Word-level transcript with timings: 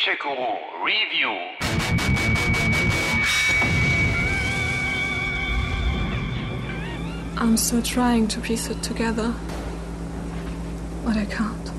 Review. 0.00 1.36
I'm 7.36 7.56
still 7.56 7.82
trying 7.82 8.28
to 8.28 8.40
piece 8.40 8.70
it 8.70 8.80
together, 8.80 9.34
but 11.04 11.16
I 11.16 11.24
can't. 11.24 11.72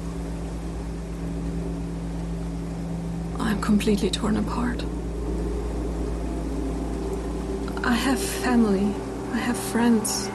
I'm 3.39 3.61
completely 3.61 4.09
torn 4.09 4.35
apart. 4.35 4.83
I 7.85 7.93
have 7.93 8.19
family, 8.19 8.93
I 9.31 9.37
have 9.37 9.57
friends, 9.57 10.29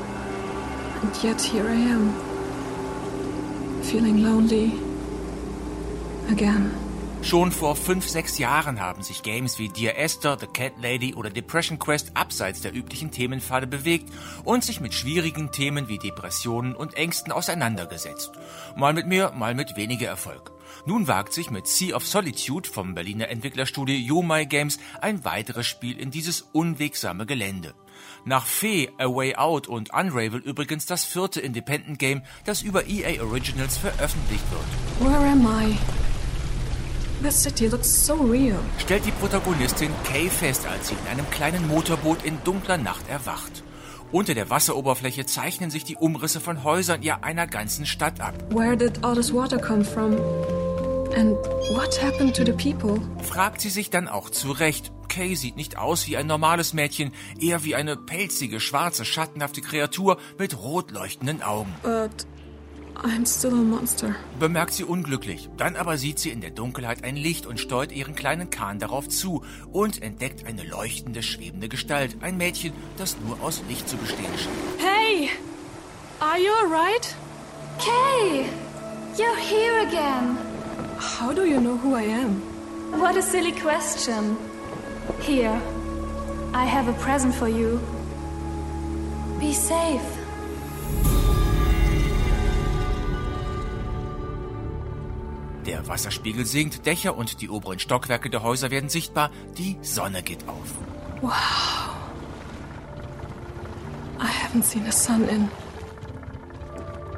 and 1.03 1.23
yet 1.23 1.43
here 1.43 1.69
I 1.69 1.75
am, 1.75 2.15
feeling 3.83 4.23
lonely 4.23 4.73
again. 6.31 6.84
Schon 7.25 7.53
vor 7.53 7.75
fünf, 7.75 8.07
sechs 8.07 8.37
Jahren 8.37 8.81
haben 8.81 9.03
sich 9.03 9.23
Games 9.23 9.59
wie 9.59 9.71
Dear 9.71 9.97
Esther, 9.97 10.37
The 10.39 10.47
Cat 10.47 10.75
Lady 10.79 11.15
oder 11.15 11.31
Depression 11.31 11.79
Quest 11.79 12.11
abseits 12.15 12.61
der 12.61 12.75
üblichen 12.75 13.11
Themenpfade 13.11 13.67
bewegt 13.67 14.13
und 14.45 14.63
sich 14.63 14.79
mit 14.83 14.93
schwierigen 14.93 15.51
Themen 15.51 15.89
wie 15.89 15.99
Depressionen 15.99 16.75
und 16.75 16.99
Ängsten 16.99 17.33
auseinandergesetzt. 17.33 18.31
Mal 18.77 18.93
mit 18.93 19.07
mehr, 19.07 19.33
mal 19.33 19.55
mit 19.55 19.75
weniger 19.75 20.07
Erfolg. 20.07 20.53
Nun 20.85 21.09
wagt 21.09 21.33
sich 21.33 21.51
mit 21.51 21.67
Sea 21.67 21.97
of 21.97 22.07
Solitude 22.07 22.69
vom 22.69 22.95
Berliner 22.95 23.31
Entwicklerstudio 23.31 23.97
Yomai 23.97 24.45
Games 24.45 24.79
ein 25.01 25.25
weiteres 25.25 25.67
Spiel 25.67 25.99
in 25.99 26.11
dieses 26.11 26.43
unwegsame 26.53 27.25
Gelände. 27.25 27.75
Nach 28.27 28.45
Fee, 28.45 28.91
A 28.99 29.07
Way 29.07 29.37
Out 29.37 29.67
und 29.67 29.95
Unravel 29.95 30.41
übrigens 30.41 30.85
das 30.85 31.07
vierte 31.07 31.41
Independent 31.41 31.99
Game, 31.99 32.23
das 32.45 32.61
über 32.61 32.87
EA 32.87 33.23
Originals 33.23 33.79
veröffentlicht 33.79 34.45
wird. 34.51 35.11
Where 35.11 35.27
am 35.27 35.47
I? 35.47 35.79
The 37.23 37.31
city 37.31 37.69
looks 37.69 38.07
so 38.07 38.15
real. 38.15 38.59
Stellt 38.79 39.07
die 39.07 39.13
Protagonistin 39.13 39.91
Kay 40.05 40.29
fest, 40.29 40.67
als 40.67 40.89
sie 40.89 40.95
in 40.95 41.11
einem 41.11 41.29
kleinen 41.31 41.67
Motorboot 41.69 42.23
in 42.25 42.43
dunkler 42.45 42.77
Nacht 42.77 43.09
erwacht. 43.09 43.63
Unter 44.13 44.35
der 44.35 44.51
Wasseroberfläche 44.51 45.27
zeichnen 45.27 45.71
sich 45.71 45.85
die 45.85 45.97
Umrisse 45.97 46.41
von 46.41 46.63
Häusern 46.65 47.03
ja 47.03 47.19
einer 47.23 47.47
ganzen 47.47 47.87
Stadt 47.87 48.21
ab. 48.21 48.35
Where 48.51 48.77
did 48.77 49.05
all 49.05 49.15
this 49.15 49.33
water 49.33 49.59
come 49.59 49.85
from? 49.85 50.13
And 51.17 51.37
what 51.71 52.01
happened 52.03 52.37
to 52.37 52.45
the 52.45 52.53
people? 52.53 53.01
Fragt 53.23 53.61
sie 53.61 53.71
sich 53.71 53.91
dann 53.91 54.09
auch 54.09 54.31
zurecht. 54.31 54.93
Kay 55.09 55.37
sieht 55.37 55.57
nicht 55.57 55.79
aus 55.79 56.07
wie 56.09 56.17
ein 56.17 56.27
normales 56.27 56.75
Mädchen, 56.75 57.13
eher 57.41 57.63
wie 57.63 57.77
eine 57.77 57.97
pelzige, 57.97 58.59
schwarze, 58.59 59.05
schattenhafte 59.05 59.61
Kreatur 59.61 60.19
mit 60.39 60.59
rot 60.59 60.91
leuchtenden 60.91 61.41
Augen. 61.43 61.73
But 61.83 62.27
I'm 63.03 63.27
still 63.27 63.53
a 63.53 63.63
monster. 63.63 64.15
Bemerkt 64.39 64.73
sie 64.75 64.85
unglücklich. 64.85 65.51
Dann 65.57 65.77
aber 65.77 65.99
sieht 65.99 66.19
sie 66.19 66.31
in 66.31 66.41
der 66.41 66.51
Dunkelheit 66.51 67.05
ein 67.05 67.17
Licht 67.17 67.47
und 67.47 67.59
steuert 67.59 67.93
ihren 67.93 68.15
kleinen 68.15 68.51
Kahn 68.51 68.79
darauf 68.79 69.09
zu 69.09 69.43
und 69.73 70.01
entdeckt 70.03 70.47
eine 70.47 70.63
leuchtende, 70.63 71.23
schwebende 71.23 71.69
Gestalt. 71.69 72.17
Ein 72.21 72.37
Mädchen, 72.37 72.73
das 72.97 73.17
nur 73.27 73.41
aus 73.43 73.63
Licht 73.69 73.89
zu 73.89 73.97
bestehen 73.97 74.27
scheint. 74.37 74.57
Hey! 74.79 75.31
Are 76.21 76.39
you 76.39 76.51
alright? 76.63 77.15
Kay! 77.79 78.47
You're 79.17 79.37
here 79.37 79.81
again! 79.87 80.39
How 80.99 81.35
do 81.35 81.45
you 81.45 81.61
know 81.61 81.77
who 81.77 81.97
I 81.97 82.05
am? 82.05 82.41
What 83.01 83.17
a 83.17 83.23
silly 83.23 83.53
question. 83.53 84.37
Here, 85.21 85.61
I 86.55 86.65
have 86.65 86.89
a 86.89 86.93
present 86.95 87.35
for 87.35 87.49
you. 87.49 87.81
Be 89.41 89.53
safe. 89.53 90.14
Der 95.67 95.89
Wasserspiegel 95.89 96.45
sinkt, 96.45 96.85
Dächer 96.85 97.17
und 97.17 97.41
die 97.41 97.49
oberen 97.49 97.79
Stockwerke 97.79 98.29
der 98.29 98.43
Häuser 98.43 98.71
werden 98.71 98.91
sichtbar, 98.91 99.31
die 99.57 99.79
Sonne 99.81 100.23
geht 100.23 100.47
auf. 100.47 100.75
Wow. 101.23 101.33
I 104.21 104.27
haven't 104.27 104.65
seen 104.65 104.85
the 104.85 104.93
sun 104.93 105.27
in. 105.29 105.49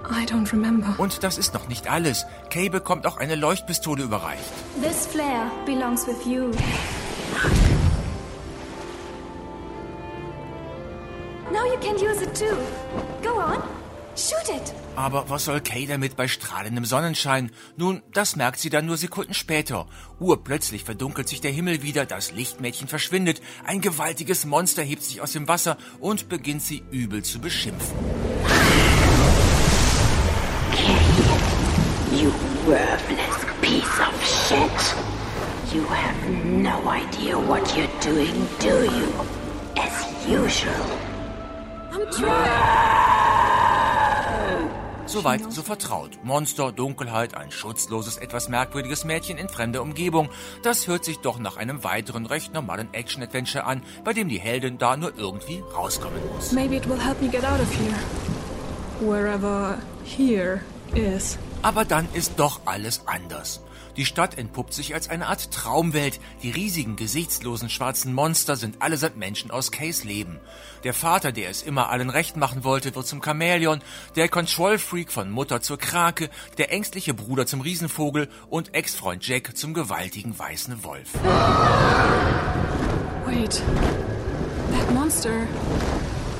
I 0.09 0.25
don't 0.25 0.53
remember. 0.53 0.95
Und 0.99 1.25
das 1.25 1.39
ist 1.39 1.55
noch 1.55 1.67
nicht 1.67 1.91
alles. 1.91 2.25
Kay 2.49 2.69
bekommt 2.69 3.07
auch 3.07 3.17
eine 3.17 3.35
Leuchtpistole 3.35 4.05
überreicht. 4.05 4.45
This 4.81 5.07
flare 5.07 5.51
belongs 5.65 6.07
with 6.07 6.25
you. 6.25 6.53
Now 11.53 11.65
you 11.65 11.79
can 11.81 11.97
use 11.97 12.23
it 12.23 12.35
too. 12.35 12.57
Go 13.23 13.41
on. 13.41 13.63
Shoot 14.17 14.49
it. 14.49 14.73
Aber 14.97 15.29
was 15.29 15.45
soll 15.45 15.61
Kay 15.61 15.87
damit 15.87 16.17
bei 16.17 16.27
strahlendem 16.27 16.87
Sonnenschein? 16.87 17.51
Nun, 17.77 18.03
das 18.15 18.35
merkt 18.35 18.59
sie 18.59 18.71
dann 18.71 18.87
nur 18.87 18.97
Sekunden 18.97 19.35
später. 19.35 19.87
Urplötzlich 20.19 20.85
verdunkelt 20.85 21.29
sich 21.29 21.43
der 21.43 21.51
Himmel 21.51 21.83
wieder, 21.83 22.07
das 22.07 22.33
Lichtmädchen 22.33 22.89
verschwindet, 22.89 23.43
ein 23.65 23.83
gewaltiges 23.83 24.47
Monster 24.47 24.83
hebt 24.83 25.03
sich 25.03 25.21
aus 25.21 25.33
dem 25.33 25.49
Wasser 25.49 25.77
und 26.01 26.31
beginnt 26.31 26.63
sie 26.63 26.83
übel 26.91 27.23
zu 27.25 27.41
beschimpfen. 27.41 27.95
You 32.13 32.33
worthless 32.65 33.45
piece 33.61 34.01
of 34.01 34.15
shit. 34.25 34.95
You 35.75 35.85
have 35.85 36.31
no 36.31 36.89
idea 36.89 37.39
what 37.39 37.77
you're 37.77 37.87
doing, 38.01 38.49
do 38.61 38.85
you? 38.85 39.13
As 39.77 40.27
usual. 40.27 40.73
I'm 41.93 42.11
trying. 42.11 43.16
Soweit 45.07 45.53
so 45.53 45.63
vertraut. 45.63 46.19
Monster, 46.25 46.73
Dunkelheit, 46.73 47.37
ein 47.37 47.53
schutzloses, 47.53 48.19
etwas 48.19 48.49
merkwürdiges 48.49 49.05
Mädchen 49.05 49.39
in 49.39 49.49
fremder 49.49 49.83
Umgebung. 49.83 50.29
Das 50.63 50.89
hört 50.89 51.05
sich 51.05 51.19
doch 51.19 51.39
nach 51.39 51.57
einem 51.57 51.85
weiteren, 51.85 52.27
recht 52.27 52.53
normalen 52.53 52.93
Action-Adventure 52.93 53.65
an, 53.65 53.83
bei 54.05 54.13
dem 54.13 54.29
die 54.29 54.39
Heldin 54.39 54.79
da 54.79 54.97
nur 54.97 55.17
irgendwie 55.17 55.63
rauskommen 55.75 56.21
muss. 56.35 56.53
Maybe 56.53 56.77
it 56.77 56.89
will 56.89 56.99
help 56.99 57.23
me 57.23 57.29
get 57.29 57.45
out 57.45 57.61
of 57.61 57.71
here. 57.73 57.97
Wherever 59.01 59.79
here 60.05 60.63
is. 60.95 61.39
Aber 61.67 61.85
dann 61.85 62.07
ist 62.13 62.35
doch 62.37 62.61
alles 62.65 63.01
anders. 63.07 63.61
Die 63.97 64.07
Stadt 64.07 64.39
entpuppt 64.39 64.73
sich 64.73 64.95
als 64.95 65.11
eine 65.11 65.27
Art 65.27 65.51
Traumwelt. 65.51 66.21
Die 66.45 66.53
riesigen, 66.53 66.95
gesichtslosen 66.95 67.69
schwarzen 67.69 68.15
Monster 68.15 68.55
sind 68.55 68.83
allesamt 68.83 69.17
Menschen 69.17 69.51
aus 69.51 69.73
Kays 69.73 70.05
Leben. 70.05 70.39
Der 70.85 70.95
Vater, 70.95 71.33
der 71.33 71.51
es 71.51 71.63
immer 71.63 71.91
allen 71.91 72.09
recht 72.09 72.37
machen 72.37 72.63
wollte, 72.63 72.95
wird 72.95 73.09
zum 73.09 73.21
Chamäleon, 73.21 73.81
der 74.15 74.29
Control-Freak 74.29 75.11
von 75.11 75.29
Mutter 75.29 75.61
zur 75.61 75.77
Krake, 75.77 76.31
der 76.57 76.71
ängstliche 76.71 77.15
Bruder 77.15 77.47
zum 77.47 77.63
Riesenvogel 77.63 78.29
und 78.49 78.73
Ex-Freund 78.73 79.27
Jack 79.27 79.57
zum 79.57 79.75
gewaltigen 79.75 80.39
weißen 80.39 80.85
Wolf. 80.85 81.15
Wait. 83.25 83.61
That 84.71 84.93
monster. 84.95 85.49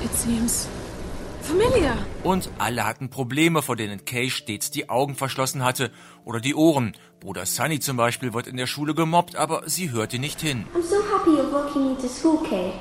It 0.05 0.15
seems 0.15 0.69
familiar. 1.47 1.97
Und 2.23 2.51
alle 2.59 2.85
hatten 2.85 3.09
Probleme, 3.09 3.63
vor 3.63 3.77
denen 3.77 4.05
Kay 4.05 4.31
stets 4.31 4.71
die 4.71 4.89
Augen 4.89 5.15
verschlossen 5.15 5.65
hatte 5.65 5.91
oder 6.25 6.41
die 6.41 6.55
Ohren. 6.55 6.93
Bruder 7.21 7.47
Sunny 7.47 7.81
zum 7.81 7.97
Beispiel 7.97 8.35
wird 8.35 8.47
in 8.47 8.57
der 8.57 8.67
Schule 8.67 8.95
gemobbt, 8.95 9.37
aber 9.37 9.63
sie 9.67 9.91
hörte 9.91 10.19
nicht 10.19 10.41
hin. 10.41 10.65
I'm 10.75 10.83
so 10.83 10.97
happy 11.13 11.31
you're 11.31 11.53
walking 11.53 11.91
into 11.91 12.09
school, 12.09 12.39
Kay. 12.49 12.73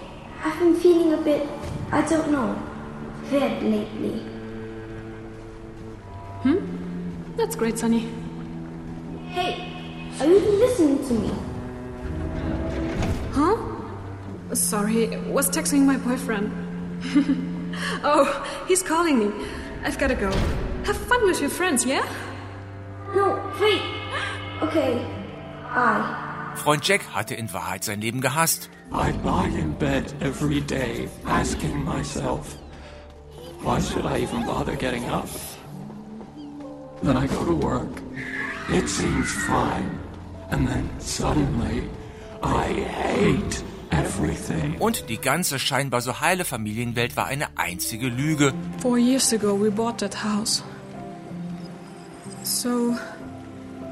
I've 0.43 0.59
been 0.59 0.75
feeling 0.75 1.13
a 1.13 1.17
bit, 1.17 1.43
I 1.91 2.01
don't 2.01 2.29
know, 2.29 2.55
weird 3.31 3.61
lately. 3.63 4.35
That's 7.37 7.57
great, 7.57 7.77
Sunny. 7.77 8.07
Hey, 9.29 9.67
are 10.19 10.25
you 10.25 10.39
listening 10.59 11.05
to 11.07 11.13
me? 11.13 11.31
Huh? 13.33 13.57
Sorry, 14.53 15.17
was 15.29 15.49
texting 15.49 15.85
my 15.85 15.97
boyfriend. 15.97 16.51
oh, 18.03 18.63
he's 18.67 18.83
calling 18.83 19.19
me. 19.19 19.31
I've 19.83 19.97
gotta 19.97 20.15
go. 20.15 20.31
Have 20.83 20.97
fun 20.97 21.25
with 21.25 21.41
your 21.41 21.49
friends, 21.49 21.85
yeah? 21.85 22.05
No, 23.15 23.39
wait. 23.59 23.81
Okay, 24.61 25.05
bye. 25.73 26.53
Freund 26.55 26.83
Jack 26.83 27.13
hatte 27.13 27.35
in 27.35 27.47
Wahrheit 27.53 27.83
sein 27.83 28.01
Leben 28.01 28.21
gehasst. 28.21 28.69
I 28.91 29.11
lie 29.23 29.49
in 29.49 29.73
bed 29.73 30.13
every 30.21 30.61
day 30.61 31.09
asking 31.25 31.83
myself, 31.83 32.57
why 33.61 33.81
should 33.81 34.05
I 34.05 34.19
even 34.19 34.45
bother 34.45 34.75
getting 34.75 35.05
up? 35.09 35.27
Then 37.01 37.17
I 37.17 37.27
go 37.27 37.45
to 37.45 37.53
work. 37.53 38.01
It 38.69 38.87
seems 38.87 39.31
fine. 39.45 39.99
And 40.49 40.67
then 40.67 40.89
suddenly, 40.99 41.89
I 42.41 42.67
hate 42.67 43.63
everything. 43.97 44.75
Und 44.79 45.09
die 45.09 45.17
ganze 45.17 45.59
scheinbar 45.59 46.01
so 46.01 46.19
heile 46.19 46.45
Familienwelt 46.45 47.15
war 47.15 47.25
eine 47.25 47.47
einzige 47.55 48.07
Lüge. 48.07 48.53
Four 48.81 48.97
years 48.97 49.33
ago, 49.33 49.59
we 49.59 49.71
bought 49.71 49.97
that 49.99 50.23
house. 50.23 50.63
So, 52.43 52.95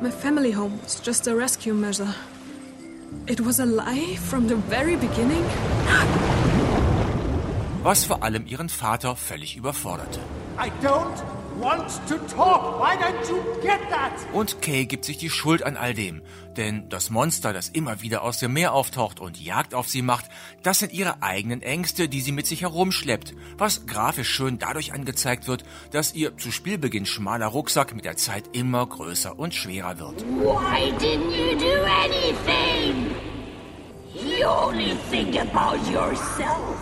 my 0.02 0.12
family 0.12 0.54
home 0.54 0.80
was 0.84 1.02
just 1.04 1.28
a 1.28 1.34
rescue 1.34 1.74
measure. 1.74 2.14
It 3.28 3.46
was 3.46 3.60
a 3.60 3.66
lie 3.66 4.18
from 4.30 4.48
the 4.48 4.56
very 4.70 4.96
beginning? 4.96 5.44
was 7.84 8.06
vor 8.06 8.24
allem 8.24 8.48
ihren 8.48 8.70
Vater 8.70 9.16
völlig 9.16 9.58
überforderte. 9.58 10.20
I 10.58 10.72
don't 10.82 11.43
want 11.60 11.90
to 12.08 12.18
talk. 12.34 12.80
Why 12.80 12.96
don't 12.96 13.30
you 13.30 13.42
get 13.62 13.80
that? 13.90 14.12
Und 14.34 14.62
Kay 14.62 14.86
gibt 14.86 15.06
sich 15.06 15.18
die 15.18 15.30
Schuld 15.30 15.64
an 15.64 15.78
all 15.78 15.94
dem. 15.94 16.22
Denn 16.58 16.88
das 16.90 17.10
Monster, 17.10 17.54
das 17.54 17.70
immer 17.70 18.02
wieder 18.02 18.22
aus 18.22 18.40
dem 18.40 18.54
Meer 18.54 18.74
auftaucht 18.74 19.20
und 19.20 19.42
Jagd 19.42 19.74
auf 19.74 19.90
sie 19.90 20.02
macht, 20.02 20.26
das 20.62 20.80
sind 20.80 20.94
ihre 20.94 21.24
eigenen 21.24 21.62
Ängste, 21.62 22.08
die 22.08 22.22
sie 22.22 22.32
mit 22.32 22.46
sich 22.46 22.62
herumschleppt. 22.62 23.34
Was 23.58 23.86
grafisch 23.86 24.30
schön 24.30 24.60
dadurch 24.60 24.94
angezeigt 24.94 25.48
wird, 25.48 25.64
dass 25.92 26.14
ihr 26.14 26.38
zu 26.38 26.52
Spielbeginn 26.52 27.06
schmaler 27.06 27.48
Rucksack 27.48 27.96
mit 27.96 28.06
der 28.06 28.18
Zeit 28.18 28.44
immer 28.54 28.86
größer 28.86 29.38
und 29.38 29.54
schwerer 29.54 29.98
wird. 30.00 30.22
Why 30.24 30.92
didn't 31.00 31.32
you 31.32 31.58
do 31.58 31.84
anything? 31.86 33.16
You 34.14 34.46
only 34.46 34.96
think 35.10 35.40
about 35.40 35.78
yourself. 35.92 36.78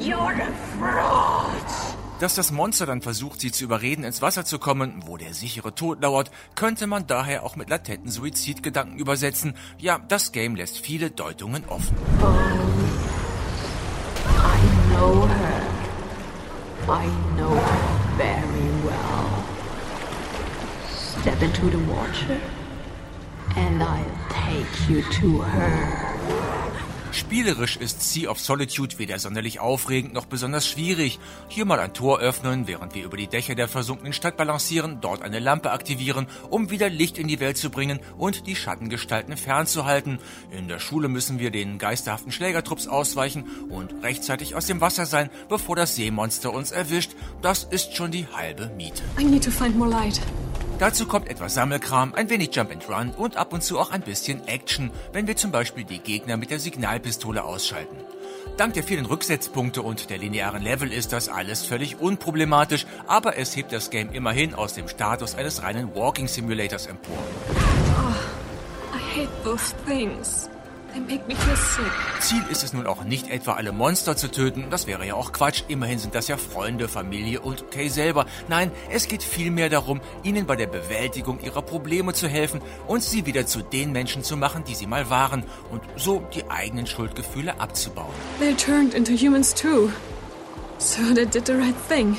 You're 0.00 0.32
a 0.32 0.52
fraud. 0.78 1.81
Dass 2.22 2.36
das 2.36 2.52
Monster 2.52 2.86
dann 2.86 3.02
versucht, 3.02 3.40
sie 3.40 3.50
zu 3.50 3.64
überreden, 3.64 4.04
ins 4.04 4.22
Wasser 4.22 4.44
zu 4.44 4.60
kommen, 4.60 5.02
wo 5.06 5.16
der 5.16 5.34
sichere 5.34 5.74
Tod 5.74 6.00
lauert, 6.02 6.30
könnte 6.54 6.86
man 6.86 7.08
daher 7.08 7.42
auch 7.42 7.56
mit 7.56 7.68
latenten 7.68 8.12
Suizidgedanken 8.12 8.96
übersetzen. 8.96 9.54
Ja, 9.76 9.98
das 9.98 10.30
Game 10.30 10.54
lässt 10.54 10.78
viele 10.78 11.10
Deutungen 11.10 11.64
offen. 11.64 11.96
I 11.96 12.22
know 14.94 15.26
her. 15.26 15.62
I 16.86 17.08
know 17.36 17.56
her 17.56 18.00
very 18.16 18.70
well. 18.84 19.26
Step 21.20 21.42
into 21.42 21.70
the 21.70 21.84
water, 21.90 22.40
and 23.56 23.82
I'll 23.82 24.04
take 24.28 24.88
you 24.88 25.02
to 25.02 25.42
her. 25.42 26.01
Spielerisch 27.12 27.76
ist 27.76 28.00
Sea 28.10 28.30
of 28.30 28.40
Solitude 28.40 28.98
weder 28.98 29.18
sonderlich 29.18 29.60
aufregend 29.60 30.14
noch 30.14 30.24
besonders 30.24 30.66
schwierig. 30.66 31.20
Hier 31.48 31.66
mal 31.66 31.78
ein 31.78 31.92
Tor 31.92 32.20
öffnen, 32.20 32.66
während 32.66 32.94
wir 32.94 33.04
über 33.04 33.18
die 33.18 33.26
Dächer 33.26 33.54
der 33.54 33.68
versunkenen 33.68 34.14
Stadt 34.14 34.38
balancieren, 34.38 35.02
dort 35.02 35.20
eine 35.20 35.38
Lampe 35.38 35.72
aktivieren, 35.72 36.26
um 36.48 36.70
wieder 36.70 36.88
Licht 36.88 37.18
in 37.18 37.28
die 37.28 37.38
Welt 37.38 37.58
zu 37.58 37.68
bringen 37.68 38.00
und 38.16 38.46
die 38.46 38.56
Schattengestalten 38.56 39.36
fernzuhalten. 39.36 40.20
In 40.50 40.68
der 40.68 40.78
Schule 40.78 41.08
müssen 41.08 41.38
wir 41.38 41.50
den 41.50 41.76
geisterhaften 41.78 42.32
Schlägertrupps 42.32 42.88
ausweichen 42.88 43.44
und 43.68 44.02
rechtzeitig 44.02 44.54
aus 44.54 44.64
dem 44.64 44.80
Wasser 44.80 45.04
sein, 45.04 45.28
bevor 45.50 45.76
das 45.76 45.94
Seemonster 45.94 46.50
uns 46.50 46.72
erwischt. 46.72 47.12
Das 47.42 47.64
ist 47.64 47.94
schon 47.94 48.10
die 48.10 48.26
halbe 48.26 48.68
Miete. 48.78 49.02
I 49.20 49.24
need 49.24 49.44
to 49.44 49.50
find 49.50 49.76
more 49.76 49.90
light. 49.90 50.18
Dazu 50.78 51.06
kommt 51.06 51.28
etwas 51.28 51.54
Sammelkram, 51.54 52.14
ein 52.14 52.28
wenig 52.28 52.54
Jump 52.54 52.72
and 52.72 52.88
Run 52.88 53.10
und 53.10 53.36
ab 53.36 53.52
und 53.52 53.62
zu 53.62 53.78
auch 53.78 53.92
ein 53.92 54.02
bisschen 54.02 54.46
Action, 54.48 54.90
wenn 55.12 55.26
wir 55.26 55.36
zum 55.36 55.52
Beispiel 55.52 55.84
die 55.84 56.00
Gegner 56.00 56.36
mit 56.36 56.50
der 56.50 56.58
Signalpistole 56.58 57.44
ausschalten. 57.44 57.96
Dank 58.56 58.74
der 58.74 58.82
vielen 58.82 59.06
Rücksetzpunkte 59.06 59.80
und 59.80 60.10
der 60.10 60.18
linearen 60.18 60.62
Level 60.62 60.92
ist 60.92 61.12
das 61.12 61.28
alles 61.28 61.64
völlig 61.64 62.00
unproblematisch, 62.00 62.86
aber 63.06 63.38
es 63.38 63.56
hebt 63.56 63.72
das 63.72 63.90
Game 63.90 64.12
immerhin 64.12 64.54
aus 64.54 64.74
dem 64.74 64.88
Status 64.88 65.34
eines 65.34 65.62
reinen 65.62 65.94
Walking 65.94 66.28
Simulators 66.28 66.86
empor. 66.86 67.18
I 68.94 69.20
hate 69.20 69.30
those 69.44 69.74
things. 69.86 70.50
Ziel 72.20 72.42
ist 72.50 72.62
es 72.62 72.72
nun 72.72 72.86
auch 72.86 73.04
nicht 73.04 73.30
etwa 73.30 73.54
alle 73.54 73.72
Monster 73.72 74.16
zu 74.16 74.30
töten, 74.30 74.66
das 74.70 74.86
wäre 74.86 75.06
ja 75.06 75.14
auch 75.14 75.32
Quatsch, 75.32 75.62
immerhin 75.68 75.98
sind 75.98 76.14
das 76.14 76.28
ja 76.28 76.36
Freunde, 76.36 76.88
Familie 76.88 77.40
und 77.40 77.70
Kay 77.70 77.88
selber. 77.88 78.26
Nein, 78.48 78.70
es 78.90 79.08
geht 79.08 79.22
vielmehr 79.22 79.68
darum, 79.70 80.00
ihnen 80.22 80.46
bei 80.46 80.56
der 80.56 80.66
Bewältigung 80.66 81.40
ihrer 81.40 81.62
Probleme 81.62 82.12
zu 82.12 82.28
helfen 82.28 82.60
und 82.86 83.02
sie 83.02 83.26
wieder 83.26 83.46
zu 83.46 83.62
den 83.62 83.92
Menschen 83.92 84.22
zu 84.22 84.36
machen, 84.36 84.64
die 84.64 84.74
sie 84.74 84.86
mal 84.86 85.08
waren 85.08 85.44
und 85.70 85.82
so 85.96 86.22
die 86.34 86.50
eigenen 86.50 86.86
Schuldgefühle 86.86 87.58
abzubauen. 87.60 88.12
They 88.38 88.54
turned 88.54 88.94
into 88.94 89.12
humans 89.12 89.54
too. 89.54 89.90
So 90.78 91.14
they 91.14 91.26
did 91.26 91.46
the 91.46 91.54
right 91.54 91.76
thing. 91.88 92.16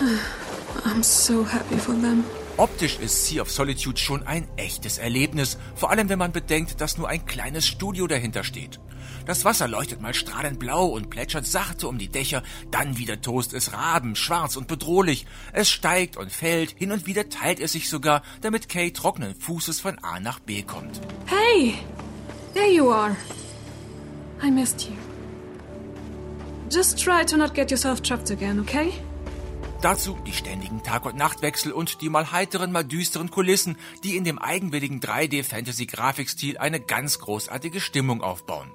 I'm 0.84 1.02
so 1.02 1.44
happy 1.44 1.76
for 1.76 1.94
them. 1.94 2.24
Optisch 2.60 2.98
ist 2.98 3.24
Sea 3.24 3.40
of 3.40 3.50
Solitude 3.50 3.98
schon 3.98 4.26
ein 4.26 4.46
echtes 4.58 4.98
Erlebnis, 4.98 5.56
vor 5.74 5.90
allem 5.90 6.10
wenn 6.10 6.18
man 6.18 6.30
bedenkt, 6.30 6.82
dass 6.82 6.98
nur 6.98 7.08
ein 7.08 7.24
kleines 7.24 7.66
Studio 7.66 8.06
dahinter 8.06 8.44
steht. 8.44 8.80
Das 9.24 9.46
Wasser 9.46 9.66
leuchtet 9.66 10.02
mal 10.02 10.12
strahlend 10.12 10.58
blau 10.58 10.84
und 10.84 11.08
plätschert 11.08 11.46
sachte 11.46 11.88
um 11.88 11.96
die 11.96 12.10
Dächer, 12.10 12.42
dann 12.70 12.98
wieder 12.98 13.22
tost 13.22 13.54
es 13.54 13.72
Raben, 13.72 14.14
schwarz 14.14 14.56
und 14.56 14.68
bedrohlich. 14.68 15.24
Es 15.54 15.70
steigt 15.70 16.18
und 16.18 16.30
fällt, 16.30 16.72
hin 16.72 16.92
und 16.92 17.06
wieder 17.06 17.30
teilt 17.30 17.60
es 17.60 17.72
sich 17.72 17.88
sogar, 17.88 18.22
damit 18.42 18.68
Kay 18.68 18.90
trockenen 18.90 19.34
Fußes 19.34 19.80
von 19.80 19.98
A 20.00 20.20
nach 20.20 20.38
B 20.38 20.60
kommt. 20.62 21.00
Hey! 21.24 21.76
There 22.52 22.70
you 22.70 22.90
are. 22.90 23.16
I 24.42 24.50
missed 24.50 24.82
you. 24.82 24.96
Just 26.70 27.02
try 27.02 27.24
to 27.24 27.38
not 27.38 27.54
get 27.54 27.70
yourself 27.70 28.02
trapped 28.02 28.30
again, 28.30 28.60
okay? 28.60 28.92
Dazu 29.82 30.18
die 30.26 30.34
ständigen 30.34 30.82
Tag- 30.82 31.06
und 31.06 31.16
Nachtwechsel 31.16 31.72
und 31.72 32.02
die 32.02 32.10
mal 32.10 32.32
heiteren, 32.32 32.70
mal 32.70 32.84
düsteren 32.84 33.30
Kulissen, 33.30 33.78
die 34.04 34.16
in 34.16 34.24
dem 34.24 34.38
eigenwilligen 34.38 35.00
3D-Fantasy-Grafikstil 35.00 36.58
eine 36.58 36.80
ganz 36.80 37.18
großartige 37.18 37.80
Stimmung 37.80 38.20
aufbauen. 38.20 38.70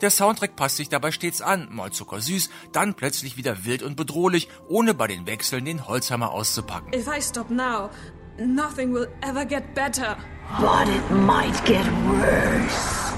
Der 0.00 0.08
Soundtrack 0.08 0.56
passt 0.56 0.76
sich 0.76 0.88
dabei 0.88 1.10
stets 1.12 1.42
an, 1.42 1.68
mal 1.70 1.92
zuckersüß, 1.92 2.48
dann 2.72 2.94
plötzlich 2.94 3.36
wieder 3.36 3.66
wild 3.66 3.82
und 3.82 3.96
bedrohlich, 3.96 4.48
ohne 4.66 4.94
bei 4.94 5.06
den 5.06 5.26
Wechseln 5.26 5.66
den 5.66 5.86
Holzhammer 5.86 6.30
auszupacken. 6.30 6.94
If 6.94 7.06
I 7.06 7.20
stop 7.20 7.50
now, 7.50 7.90
nothing 8.38 8.94
will 8.94 9.08
ever 9.20 9.44
get 9.44 9.74
better. 9.74 10.16
But 10.58 10.88
it 10.88 11.10
might 11.10 11.62
get 11.66 11.84
worse. 12.06 13.12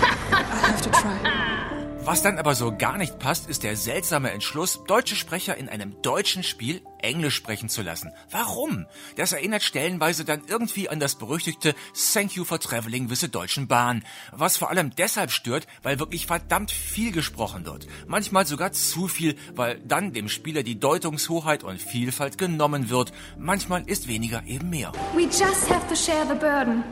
I 0.30 0.42
have 0.62 0.80
to 0.82 0.90
try. 0.90 1.67
Was 2.08 2.22
dann 2.22 2.38
aber 2.38 2.54
so 2.54 2.74
gar 2.74 2.96
nicht 2.96 3.18
passt, 3.18 3.50
ist 3.50 3.64
der 3.64 3.76
seltsame 3.76 4.30
Entschluss, 4.30 4.82
deutsche 4.86 5.14
Sprecher 5.14 5.58
in 5.58 5.68
einem 5.68 6.00
deutschen 6.00 6.42
Spiel 6.42 6.80
Englisch 7.02 7.34
sprechen 7.34 7.68
zu 7.68 7.82
lassen. 7.82 8.14
Warum? 8.30 8.86
Das 9.16 9.34
erinnert 9.34 9.62
stellenweise 9.62 10.24
dann 10.24 10.40
irgendwie 10.46 10.88
an 10.88 11.00
das 11.00 11.16
berüchtigte 11.16 11.74
Thank 12.14 12.34
you 12.34 12.46
for 12.46 12.58
traveling 12.58 13.10
with 13.10 13.20
the 13.20 13.30
Deutschen 13.30 13.68
Bahn. 13.68 14.02
Was 14.32 14.56
vor 14.56 14.70
allem 14.70 14.96
deshalb 14.96 15.30
stört, 15.30 15.66
weil 15.82 15.98
wirklich 15.98 16.26
verdammt 16.26 16.70
viel 16.70 17.12
gesprochen 17.12 17.66
wird. 17.66 17.86
Manchmal 18.06 18.46
sogar 18.46 18.72
zu 18.72 19.06
viel, 19.06 19.36
weil 19.54 19.78
dann 19.80 20.14
dem 20.14 20.30
Spieler 20.30 20.62
die 20.62 20.80
Deutungshoheit 20.80 21.62
und 21.62 21.78
Vielfalt 21.78 22.38
genommen 22.38 22.88
wird. 22.88 23.12
Manchmal 23.36 23.82
ist 23.86 24.08
weniger 24.08 24.42
eben 24.46 24.70
mehr. 24.70 24.92
We 25.14 25.24
just 25.24 25.68
have 25.68 25.86
to 25.90 25.94
share 25.94 26.24
the 26.26 26.38
burden. 26.40 26.82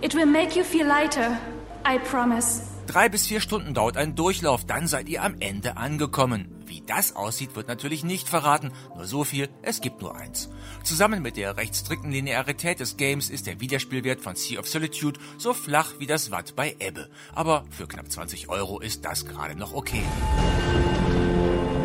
It 0.00 0.14
will 0.14 0.24
make 0.24 0.58
you 0.58 0.64
feel 0.64 0.86
lighter. 0.86 1.38
I 1.86 1.98
promise. 1.98 2.71
Drei 2.86 3.08
bis 3.08 3.26
vier 3.26 3.40
Stunden 3.40 3.74
dauert 3.74 3.96
ein 3.96 4.14
Durchlauf, 4.16 4.64
dann 4.66 4.86
seid 4.86 5.08
ihr 5.08 5.22
am 5.22 5.36
Ende 5.40 5.76
angekommen. 5.76 6.48
Wie 6.66 6.82
das 6.86 7.14
aussieht, 7.14 7.54
wird 7.54 7.68
natürlich 7.68 8.02
nicht 8.02 8.28
verraten, 8.28 8.72
nur 8.94 9.06
so 9.06 9.24
viel, 9.24 9.48
es 9.62 9.80
gibt 9.80 10.02
nur 10.02 10.16
eins. 10.16 10.50
Zusammen 10.82 11.22
mit 11.22 11.36
der 11.36 11.56
recht 11.56 11.76
strikten 11.76 12.10
Linearität 12.10 12.80
des 12.80 12.96
Games 12.96 13.30
ist 13.30 13.46
der 13.46 13.60
Wiederspielwert 13.60 14.20
von 14.20 14.34
Sea 14.34 14.58
of 14.58 14.68
Solitude 14.68 15.20
so 15.38 15.54
flach 15.54 15.94
wie 15.98 16.06
das 16.06 16.30
Watt 16.30 16.54
bei 16.56 16.76
Ebbe. 16.80 17.08
Aber 17.34 17.64
für 17.70 17.86
knapp 17.86 18.10
20 18.10 18.48
Euro 18.48 18.80
ist 18.80 19.04
das 19.04 19.26
gerade 19.26 19.56
noch 19.56 19.74
okay. 19.74 20.02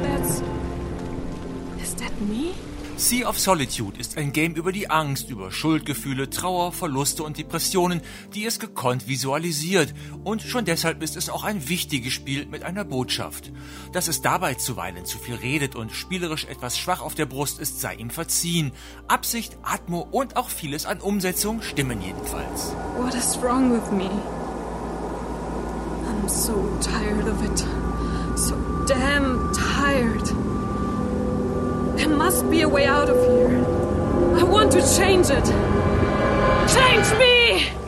That's. 0.04 0.42
Is 1.82 1.96
that 1.96 2.12
me? 2.22 2.54
Sea 2.98 3.30
of 3.30 3.40
Solitude 3.40 4.00
ist 4.00 4.18
ein 4.18 4.32
Game 4.32 4.56
über 4.56 4.72
die 4.72 4.90
Angst, 4.90 5.30
über 5.30 5.52
Schuldgefühle, 5.52 6.32
Trauer, 6.32 6.72
Verluste 6.72 7.22
und 7.22 7.38
Depressionen, 7.38 8.02
die 8.34 8.44
es 8.44 8.58
gekonnt 8.58 9.08
visualisiert. 9.08 9.94
Und 10.24 10.42
schon 10.42 10.66
deshalb 10.66 11.04
ist 11.04 11.16
es 11.16 11.30
auch 11.30 11.44
ein 11.44 11.70
wichtiges 11.70 12.12
Spiel 12.12 12.48
mit 12.48 12.64
einer 12.64 12.84
Botschaft. 12.84 13.52
Dass 13.92 14.08
es 14.08 14.24
dabei 14.24 14.56
zuweilen 14.56 15.06
zu 15.06 15.20
viel 15.20 15.36
redet 15.36 15.76
und 15.76 15.92
spielerisch 15.92 16.46
etwas 16.46 16.76
schwach 16.76 17.02
auf 17.02 17.14
der 17.14 17.28
Brust 17.28 17.60
ist, 17.60 17.80
sei 17.82 17.94
ihm 17.94 18.10
verziehen. 18.10 18.72
Absicht, 19.08 19.60
Atmo 19.62 20.08
und 20.10 20.36
auch 20.36 20.50
vieles 20.50 20.88
an 20.88 21.00
Umsetzung 21.00 21.62
stimmen 21.62 22.02
jedenfalls. 22.02 22.74
What 22.98 23.14
is 23.14 23.40
wrong 23.40 23.72
with 23.72 23.92
me? 23.92 24.10
I'm 26.10 26.28
so 26.28 26.80
tired 26.82 27.28
of 27.28 27.44
it. 27.44 27.64
So 28.36 28.56
damn 28.88 29.54
tired. 29.54 30.27
There 32.08 32.16
must 32.16 32.50
be 32.50 32.62
a 32.62 32.70
way 32.70 32.86
out 32.86 33.10
of 33.10 33.18
here. 33.18 33.58
I 34.40 34.44
want 34.44 34.72
to 34.72 34.80
change 34.98 35.28
it. 35.30 35.44
Change 36.74 37.20
me! 37.20 37.87